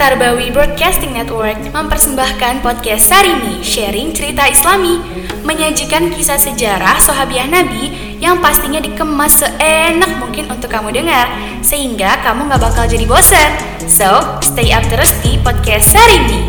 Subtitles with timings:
[0.00, 4.96] Tarbawi Broadcasting Network mempersembahkan podcast Sarimi, sharing cerita Islami,
[5.44, 11.28] menyajikan kisah sejarah sahabiah Nabi yang pastinya dikemas seenak mungkin untuk kamu dengar,
[11.60, 13.52] sehingga kamu gak bakal jadi bosan.
[13.84, 16.48] So, stay up terus di podcast Sarimi.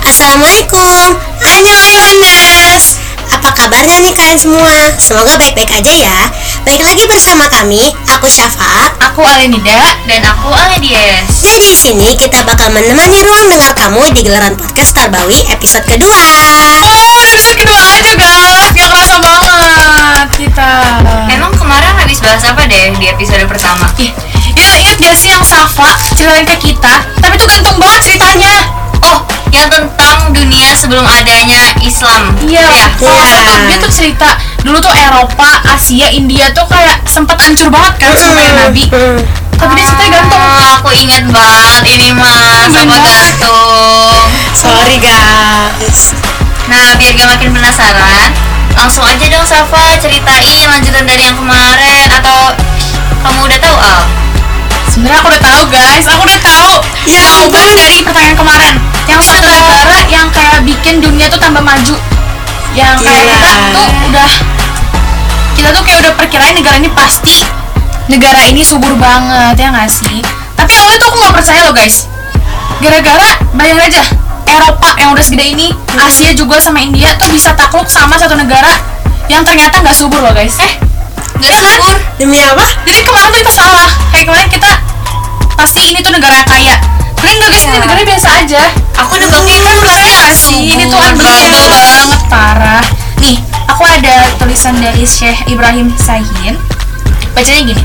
[0.00, 1.12] Assalamualaikum
[1.44, 2.57] Annyeonghaseyo
[3.48, 4.92] Apa kabarnya nih kalian semua?
[5.00, 6.18] Semoga baik-baik aja ya
[6.68, 11.24] Baik lagi bersama kami, aku Syafaat Aku Alenida dan aku Aledies.
[11.40, 16.12] Jadi di sini kita bakal menemani ruang dengar kamu di gelaran podcast Tarbawi episode kedua
[16.12, 18.68] Oh, episode kedua aja guys.
[18.76, 20.72] Gak kerasa banget kita.
[21.32, 23.88] Emang kemarin habis bahas apa deh di episode pertama?
[23.96, 24.12] Ih,
[24.44, 27.17] itu inget gak sih yang Safa ceritain ke kita?
[30.78, 32.38] Sebelum adanya Islam.
[32.46, 32.86] Iya, Ya.
[32.94, 34.28] kalau nggak tuh dia tuh cerita
[34.62, 38.86] dulu tuh Eropa, Asia, India tuh kayak sempat hancur banget kan sama yang Nabi.
[38.88, 39.18] Hmm.
[39.58, 40.38] Tapi dia ceritanya gantung.
[40.38, 44.22] Oh, aku ingat banget ini mah sama gantung.
[44.54, 46.14] Sorry guys
[46.68, 48.28] Nah, biar gak makin penasaran,
[48.76, 52.52] langsung aja dong Safa ceritain lanjutan dari yang kemarin atau
[53.24, 54.00] kamu udah tahu Al?
[54.88, 56.74] Sebenarnya aku udah tahu guys, aku udah tahu.
[57.08, 57.77] Ya Aku ampun.
[63.72, 64.30] Tuh udah.
[65.54, 67.42] Kita tuh kayak udah perkirain negara ini pasti.
[68.08, 70.24] Negara ini subur banget ya nggak sih?
[70.56, 72.08] Tapi awalnya tuh aku nggak percaya loh guys,
[72.82, 74.02] gara-gara bayangin aja
[74.48, 78.72] Eropa yang udah segede ini, Asia juga sama India tuh bisa takluk sama satu negara
[79.28, 80.56] yang ternyata nggak subur loh guys.
[80.58, 80.72] Eh,
[81.38, 81.94] Gak subur?
[82.18, 82.66] Demi apa?
[82.82, 83.86] jadi kemarin tuh kita salah.
[84.10, 84.72] Kayak kemarin kita
[85.54, 86.74] pasti ini tuh negara kaya.
[87.14, 88.62] Kalian nggak guys ini negara biasa aja.
[88.98, 90.60] Aku kan pasti nggak sih?
[90.74, 91.94] Ini tuh unbelievable banget.
[92.02, 92.84] banget parah
[93.22, 96.58] nih aku ada tulisan dari Syekh Ibrahim Sahin
[97.34, 97.84] bacanya gini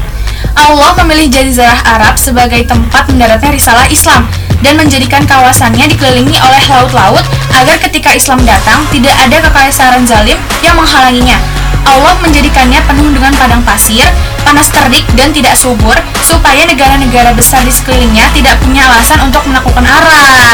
[0.54, 4.30] Allah memilih Jazirah Arab sebagai tempat mendaratnya risalah Islam
[4.64, 10.78] dan menjadikan kawasannya dikelilingi oleh laut-laut agar ketika Islam datang tidak ada kekaisaran zalim yang
[10.80, 11.36] menghalanginya.
[11.84, 14.08] Allah menjadikannya penuh dengan padang pasir,
[14.48, 19.84] panas terik dan tidak subur supaya negara-negara besar di sekelilingnya tidak punya alasan untuk menaklukkan
[19.84, 20.53] Arab.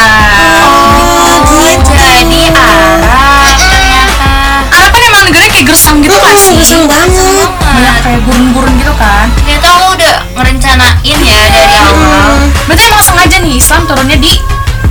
[6.59, 6.67] Hmm?
[6.67, 9.31] Gersang banget Banyak kayak gurun-gurun gitu kan.
[9.39, 11.87] Ternyata kamu udah ngerencanain ya dari Hmm.
[11.87, 12.27] awal.
[12.67, 14.33] Berarti emang sengaja nih Islam turunnya di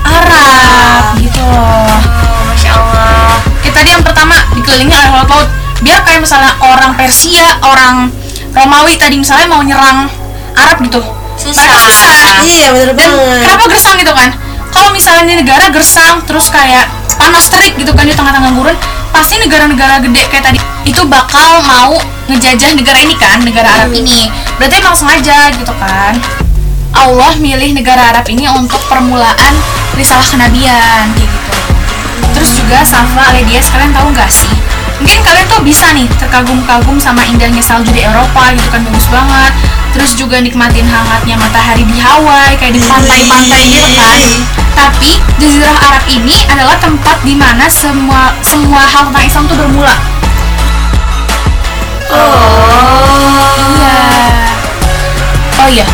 [0.00, 1.92] Arab gitu loh.
[1.92, 3.36] Oh, Masya Allah.
[3.60, 5.48] Ya, tadi yang pertama dikelilingi oleh laut-laut.
[5.78, 8.08] Biar kayak misalnya orang Persia, orang
[8.50, 10.08] Romawi tadi misalnya mau nyerang
[10.56, 11.04] Arab gitu.
[11.36, 11.54] Susah.
[11.60, 12.14] Mereka susah.
[12.42, 14.30] Iya bener Dan banget kenapa gersang gitu kan?
[14.72, 18.74] Kalau misalnya di negara gersang terus kayak panas terik gitu kan di tengah-tengah gurun,
[19.10, 20.58] pasti negara-negara gede kayak tadi
[20.88, 21.96] itu bakal mau
[22.28, 24.28] ngejajah negara ini kan, negara Arab ini.
[24.56, 26.16] Berarti emang sengaja gitu kan.
[26.96, 29.54] Allah milih negara Arab ini untuk permulaan
[29.94, 31.52] risalah kenabian kayak gitu.
[32.34, 34.50] Terus juga Safa, Ledia, kalian tahu nggak sih?
[34.98, 39.52] Mungkin kalian tuh bisa nih terkagum-kagum sama indahnya salju di Eropa gitu kan bagus banget.
[39.98, 44.18] Terus juga nikmatin hangatnya matahari di Hawaii kayak di pantai-pantai gitu kan.
[44.78, 49.94] Tapi Jazirah Arab ini adalah tempat di mana semua semua hal tentang Islam tuh bermula.
[53.74, 53.94] Iya.
[55.58, 55.86] Oh iya.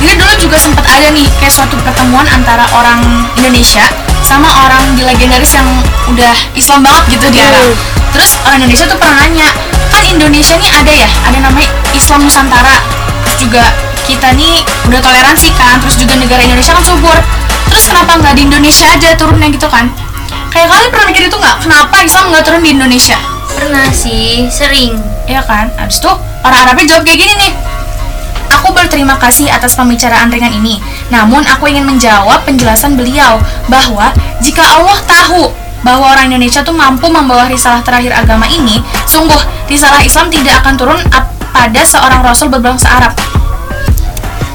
[0.00, 3.84] Jadi dulu juga sempat ada nih kayak suatu pertemuan antara orang Indonesia
[4.24, 5.68] sama orang di legendaris yang
[6.08, 7.76] udah Islam banget gitu di Arab.
[8.16, 9.52] Terus orang Indonesia tuh pernah nanya,
[9.92, 12.80] kan Indonesia nih ada ya, ada namanya Islam Nusantara.
[13.40, 13.64] Juga
[14.04, 17.16] kita nih udah toleransi kan, terus juga negara Indonesia kan subur.
[17.72, 19.88] Terus kenapa nggak di Indonesia aja turunnya gitu kan?
[20.52, 21.56] Kayak kalian pernah mikir itu nggak?
[21.64, 23.16] Kenapa Islam nggak turun di Indonesia?
[23.56, 24.98] Pernah sih, sering.
[25.24, 25.72] Iya kan?
[25.78, 26.10] Habis itu
[26.44, 27.52] orang Arabnya jawab kayak gini nih.
[28.60, 30.82] Aku berterima kasih atas pembicaraan ringan ini.
[31.08, 33.38] Namun aku ingin menjawab penjelasan beliau
[33.70, 34.10] bahwa
[34.42, 39.38] jika Allah tahu bahwa orang Indonesia tuh mampu membawa risalah terakhir agama ini, sungguh
[39.70, 41.00] risalah Islam tidak akan turun
[41.54, 43.14] pada seorang rasul berbangsa Arab.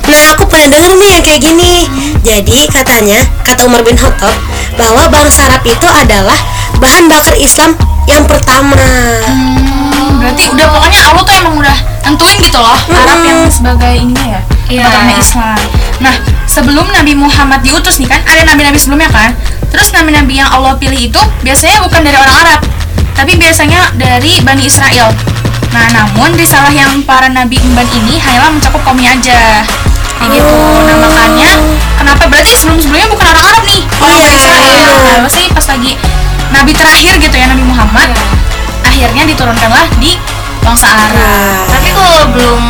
[0.05, 1.73] Nah aku pernah denger nih yang kayak gini
[2.21, 4.33] Jadi katanya Kata Umar bin Khattab
[4.77, 6.37] Bahwa bangsa Arab itu adalah
[6.77, 7.73] Bahan bakar Islam
[8.05, 8.77] yang pertama
[9.25, 14.37] Hmm, berarti udah pokoknya Allah tuh emang udah tentuin gitu loh Arab yang sebagai ininya
[14.37, 14.81] ya Iya.
[14.81, 15.57] bakarnya Islam.
[15.99, 16.15] Nah
[16.45, 19.33] sebelum Nabi Muhammad diutus nih kan ada nabi-nabi sebelumnya kan.
[19.69, 22.59] Terus nabi-nabi yang Allah pilih itu biasanya bukan dari orang Arab,
[23.13, 25.13] tapi biasanya dari Bani Israel.
[25.69, 29.61] Nah namun risalah yang para nabi emban ini hanyalah mencakup kaumnya aja.
[30.15, 30.53] Kayak gitu.
[30.85, 31.49] Nah makanya
[31.95, 34.89] kenapa berarti sebelum-sebelumnya bukan orang Arab nih, orang Iya, Israel.
[35.21, 35.91] Nah, sih pas lagi
[36.45, 38.09] nabi terakhir gitu ya Nabi Muhammad
[38.81, 40.13] akhirnya diturunkanlah di
[40.61, 42.63] bangsa Arab Nah, Tapi kalau belum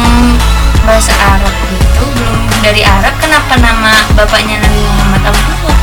[0.84, 5.78] bahasa Arab gitu, belum dari Arab, kenapa nama bapaknya Nabi Muhammad Abdullah?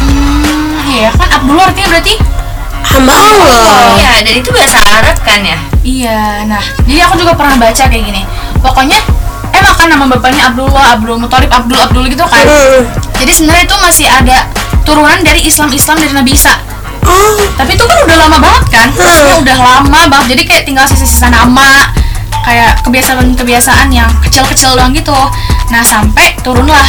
[0.00, 2.14] hmm, iya kan Abdullah artinya berarti
[2.84, 3.96] hamba Allah.
[3.98, 5.58] Iya, dan itu bahasa Arab kan ya?
[5.82, 8.22] Iya, nah, jadi aku juga pernah baca kayak gini.
[8.60, 8.98] Pokoknya
[9.60, 12.44] emang kan nama bapaknya Abdullah, Abdul Muthalib, Abdul Abdul gitu kan.
[12.44, 12.82] Hmm.
[13.20, 14.38] Jadi sebenarnya itu masih ada
[14.82, 16.54] turunan dari Islam-Islam dari Nabi Isa.
[17.04, 18.88] Oh, Tapi itu kan udah lama banget kan?
[18.96, 20.26] Maksudnya udah lama banget.
[20.36, 21.92] Jadi kayak tinggal sisa-sisa nama,
[22.42, 25.16] kayak kebiasaan-kebiasaan yang kecil-kecil doang gitu.
[25.68, 26.84] Nah, sampai turunlah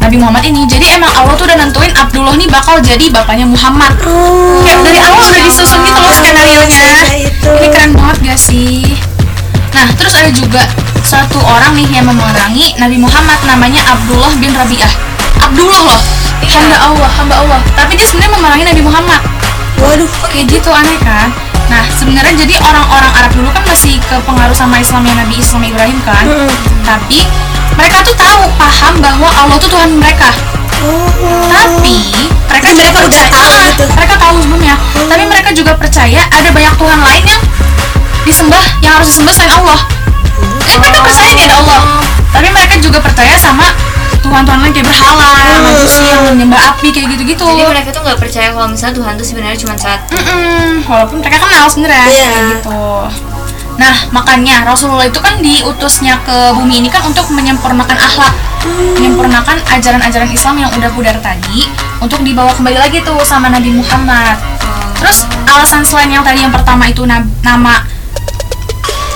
[0.00, 0.64] Nabi Muhammad ini.
[0.64, 3.92] Jadi emang Allah tuh udah nentuin Abdullah nih bakal jadi bapaknya Muhammad.
[4.08, 4.64] oh.
[4.64, 6.88] Kayak dari awal udah disusun gitu loh skenario nya
[7.44, 8.84] ini keren banget gak sih
[9.74, 10.62] nah terus ada juga
[11.04, 14.92] satu orang nih yang memerangi Nabi Muhammad namanya Abdullah bin Rabi'ah.
[15.40, 16.00] Abdullah loh.
[16.44, 17.58] Hamba Allah hamba Allah.
[17.74, 19.20] Tapi dia sebenarnya memerangi Nabi Muhammad.
[19.80, 20.08] Waduh.
[20.26, 21.28] kayak gitu aneh kan?
[21.68, 26.24] Nah sebenarnya jadi orang-orang Arab dulu kan masih kepengaruh sama Islamnya Nabi Islam Ibrahim kan?
[26.82, 27.20] Tapi
[27.74, 30.30] mereka tuh tahu paham bahwa Allah tuh Tuhan mereka.
[30.84, 31.48] Oh.
[31.48, 33.84] tapi mereka Jadi juga mereka udah percaya- tahu Ah, gitu.
[33.96, 34.74] mereka tahu sebelumnya.
[35.08, 37.42] Tapi mereka juga percaya ada banyak Tuhan lain yang
[38.24, 39.78] disembah yang harus disembah selain Allah
[43.14, 43.62] percaya sama
[44.26, 45.30] Tuhan-Tuhan lain kayak berhala
[45.62, 47.46] manusia yang menyembah api kayak gitu-gitu.
[47.46, 50.18] Jadi mereka tuh nggak percaya kalau misalnya Tuhan tuh sebenarnya cuma satu.
[50.18, 52.26] Mm-mm, walaupun mereka kenal sebenarnya Iya.
[52.26, 52.82] kayak gitu.
[53.78, 58.34] Nah makanya Rasulullah itu kan diutusnya ke bumi ini kan untuk menyempurnakan akhlak.
[58.98, 61.70] Menyempurnakan ajaran-ajaran Islam yang udah pudar tadi
[62.00, 64.34] untuk dibawa kembali lagi tuh sama Nabi Muhammad.
[64.98, 67.78] Terus alasan selain yang tadi yang pertama itu na- nama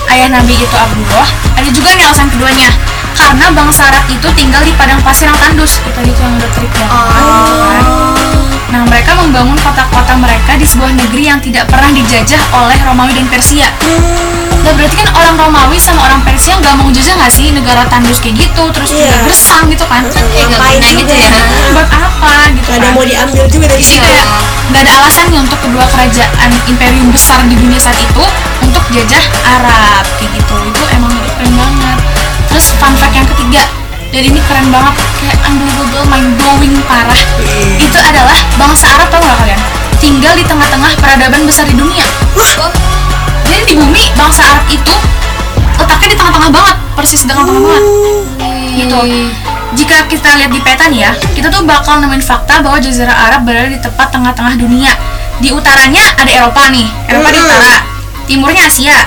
[0.09, 2.69] ayah Nabi itu Abdullah ada juga nih alasan keduanya
[3.19, 6.89] karena bangsa Arab itu tinggal di padang pasir yang tandus kita gitu yang udah banget
[7.43, 7.83] gitu kan.
[8.69, 13.25] Nah mereka membangun kota-kota mereka di sebuah negeri yang tidak pernah dijajah oleh Romawi dan
[13.27, 13.65] Persia.
[14.59, 18.21] Nah berarti kan orang Romawi sama orang Persia nggak mau jajah nggak sih negara tandus
[18.21, 19.09] kayak gitu terus Iya.
[19.09, 20.03] udah gersang gitu kan?
[20.05, 21.31] Kayak nggak gitu juga ya.
[21.73, 22.93] Buat apa gitu Gak ada kan?
[22.93, 24.25] mau diambil juga dari Jadi kayak
[24.69, 28.23] nggak ada alasan nih untuk kedua kerajaan imperium besar di dunia saat itu
[28.61, 30.55] untuk jajah Arab kayak gitu.
[30.69, 31.78] Itu emang keren banget.
[32.59, 33.63] Terus fun fact yang ketiga
[34.11, 37.15] dan ini keren banget kayak unbelievable mind blowing parah.
[37.79, 39.61] Itu adalah bangsa Arab tau gak kalian?
[40.03, 42.03] Tinggal di tengah-tengah peradaban besar di dunia.
[43.47, 44.91] Jadi di bumi bangsa Arab itu
[45.79, 47.83] letaknya di tengah-tengah banget persis di tengah-tengah banget.
[48.75, 48.99] Gitu.
[49.79, 53.47] Jika kita lihat di peta nih ya kita tuh bakal nemuin fakta bahwa Jazirah Arab
[53.47, 54.91] berada di tepat tengah-tengah dunia.
[55.39, 57.87] Di utaranya ada Eropa nih Eropa di utara
[58.27, 58.99] timurnya Asia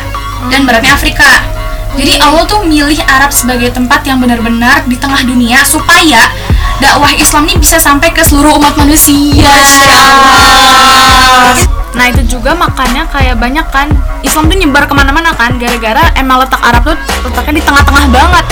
[0.49, 1.61] dan baratnya Afrika
[1.93, 6.33] jadi Allah tuh milih Arab sebagai tempat yang benar-benar di tengah dunia supaya
[6.81, 9.53] dakwah Islam ini bisa sampai ke seluruh umat manusia.
[11.93, 13.93] Nah itu juga makanya kayak banyak kan
[14.25, 16.97] Islam tuh nyebar ke mana-mana kan gara-gara emang letak Arab tuh
[17.29, 18.45] letaknya di tengah-tengah banget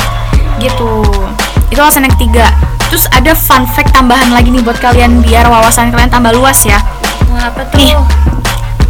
[0.61, 1.03] gitu.
[1.73, 2.53] Itu alasan yang ketiga.
[2.93, 6.83] Terus ada fun fact tambahan lagi nih buat kalian biar wawasan kalian tambah luas ya.
[7.31, 7.79] Wah, apa tuh?
[7.79, 7.95] Nih,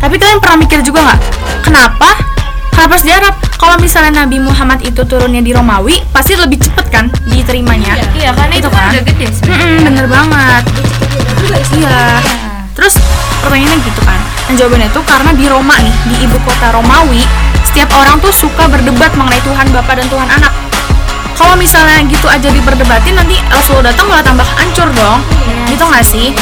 [0.00, 1.20] tapi kalian pernah mikir juga nggak?
[1.60, 2.29] Kenapa?
[2.80, 3.36] Kenapa harus di Arab?
[3.60, 7.92] Kalau misalnya Nabi Muhammad itu turunnya di Romawi, pasti lebih cepet kan diterimanya?
[8.16, 9.68] Iya kan itu kan udah gede sebenarnya.
[9.68, 10.62] Mm-mm, bener banget.
[11.76, 12.24] Iya.
[12.72, 12.96] Terus
[13.44, 14.16] pertanyaannya gitu kan.
[14.48, 17.20] Dan jawabannya itu karena di Roma nih, di ibu kota Romawi,
[17.68, 20.52] setiap orang tuh suka berdebat mengenai Tuhan Bapa dan Tuhan Anak.
[21.36, 25.20] Kalau misalnya gitu aja diperdebatin nanti Rasulullah datang malah tambah hancur dong.
[25.68, 26.32] Gitu nggak sih?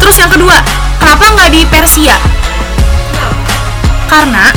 [0.00, 0.64] Terus yang kedua,
[0.96, 2.16] kenapa nggak di Persia?
[4.08, 4.48] Karena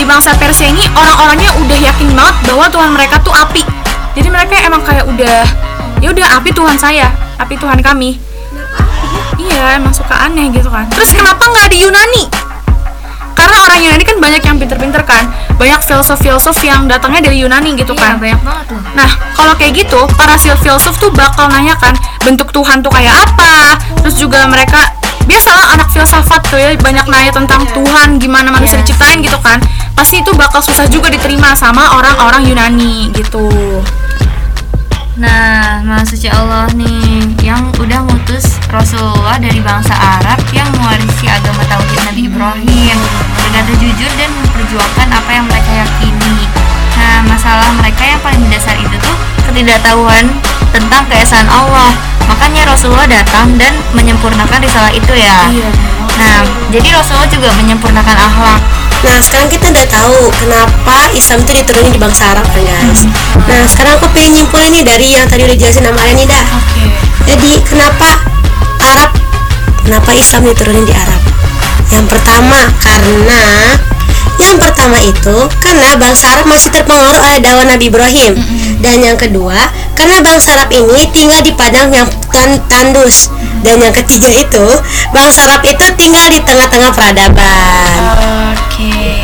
[0.00, 3.60] di bangsa Persia ini orang-orangnya udah yakin banget bahwa Tuhan mereka tuh api.
[4.16, 5.44] Jadi mereka emang kayak udah
[6.00, 8.16] ya udah api Tuhan saya, api Tuhan kami.
[9.36, 10.88] Iya, emang suka aneh gitu kan.
[10.88, 12.24] Terus kenapa nggak di Yunani?
[13.36, 15.28] Karena orang Yunani kan banyak yang pinter-pinter kan,
[15.60, 18.12] banyak filsuf-filsuf yang datangnya dari Yunani gitu Iya, kan.
[18.16, 18.80] banyak banget tuh.
[18.96, 21.92] Nah, kalau kayak gitu, para filsuf tuh bakal nanya kan
[22.24, 23.76] bentuk Tuhan tuh kayak apa.
[24.00, 24.96] Terus juga mereka
[25.28, 28.88] biasalah anak filsafat tuh ya banyak nanya tentang Tuhan gimana manusia Yes.
[28.88, 29.60] diciptain gitu kan.
[30.00, 33.44] Pasti itu bakal susah juga diterima sama orang-orang Yunani gitu.
[35.20, 41.60] Nah, maha suci Allah nih yang udah ngutus Rasulullah dari bangsa Arab yang mewarisi agama
[41.68, 42.96] tauhid Nabi Ibrahim
[43.44, 46.48] dengan jujur dan memperjuangkan apa yang mereka yakini.
[46.96, 49.16] Nah, masalah mereka yang paling mendasar itu tuh
[49.52, 50.32] ketidaktahuan
[50.72, 51.92] tentang keesaan Allah.
[52.24, 55.52] Makanya Rasulullah datang dan menyempurnakan risalah itu ya.
[55.52, 55.68] Iya.
[56.16, 56.40] Nah,
[56.72, 58.79] jadi Rasulullah juga menyempurnakan akhlak.
[59.00, 63.08] Nah sekarang kita udah tahu kenapa Islam itu diturunin di bangsa Arab kan guys.
[63.48, 66.44] Nah sekarang aku pengen nyimpulin nih dari yang tadi udah jelasin sama Arya nih dah.
[66.44, 66.84] Oke.
[67.24, 68.10] Jadi kenapa
[68.84, 69.10] Arab?
[69.80, 71.20] Kenapa Islam diturunin di Arab?
[71.88, 73.42] Yang pertama karena
[74.40, 78.32] Yang pertama itu karena bangsa Arab masih terpengaruh oleh dakwah Nabi Ibrahim.
[78.80, 83.28] Dan yang kedua, karena bangsa Arab ini tinggal di padang yang tan- tandus.
[83.60, 84.64] Dan yang ketiga itu,
[85.12, 88.00] bangsa Arab itu tinggal di tengah-tengah peradaban.
[88.56, 89.20] Oke.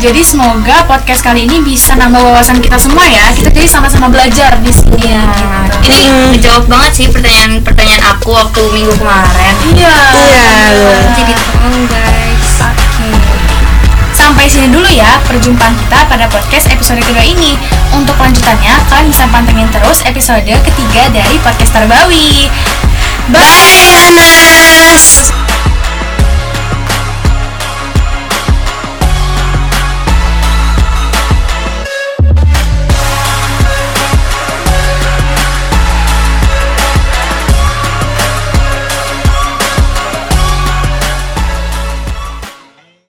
[0.00, 3.28] Jadi semoga podcast kali ini bisa nambah wawasan kita semua ya.
[3.36, 4.96] Kita jadi sama-sama belajar di sini.
[5.06, 5.22] Iya.
[5.84, 5.92] gitu.
[5.92, 9.54] Ini menjawab banget sih pertanyaan-pertanyaan aku waktu minggu kemarin.
[9.76, 9.96] Iya.
[10.16, 11.00] Iya, loh.
[11.20, 12.09] Jadi tahu guys.
[14.30, 17.58] Sampai sini dulu ya perjumpaan kita pada podcast episode kedua ini.
[17.90, 22.46] Untuk lanjutannya, kalian bisa pantengin terus episode ketiga dari podcast Terbawi.
[23.34, 23.59] Bye!